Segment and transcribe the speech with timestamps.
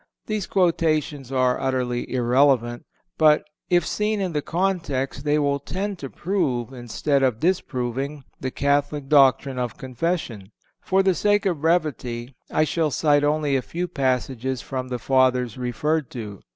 [0.25, 2.87] These quotations are utterly irrelevant;
[3.19, 8.49] but, if seen in the context, they will tend to prove, instead of disproving, the
[8.49, 10.49] Catholic doctrine of Confession.
[10.81, 15.55] For the sake of brevity I shall cite only a few passages from the Fathers
[15.55, 16.41] referred to.